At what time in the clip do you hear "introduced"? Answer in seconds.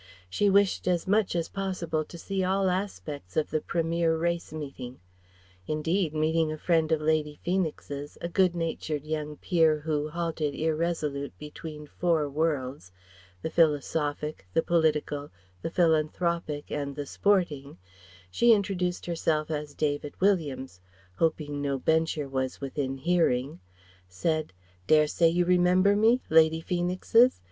18.53-19.05